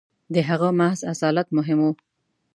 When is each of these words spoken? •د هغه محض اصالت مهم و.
•د 0.33 0.35
هغه 0.49 0.69
محض 0.79 0.99
اصالت 1.13 1.47
مهم 1.57 1.79
و. 1.85 1.93